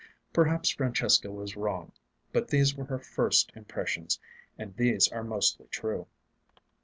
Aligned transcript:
Perhaps 0.33 0.71
Francesca 0.71 1.29
was 1.31 1.55
wrong; 1.55 1.91
but 2.33 2.47
these 2.47 2.73
were 2.73 2.85
her 2.85 2.97
first 2.97 3.51
impressions, 3.55 4.19
and 4.57 4.75
these 4.75 5.07
are 5.09 5.23
mostly 5.23 5.67
true. 5.67 6.07